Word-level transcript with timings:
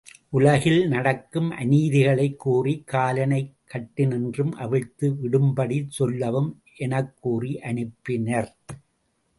உலகில் 0.29 0.87
நடக்கும் 0.87 1.51
அநீதிகளைக் 1.51 2.35
கூறிக் 2.35 2.87
காலனைக் 2.87 3.53
கட்டினின்றும் 3.73 4.51
அவிழ்த்து 4.57 5.09
விடும்படிச் 5.21 5.89
சொல்லவும் 5.89 6.51
எனக் 6.77 7.13
கூறி 7.19 7.59
அனுப்பினர். 7.63 8.51